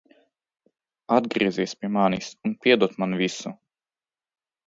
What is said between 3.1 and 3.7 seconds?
visu!